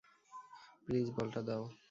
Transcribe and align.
Please 0.83 1.07
বলটা 1.15 1.41
দাও। 1.47 1.63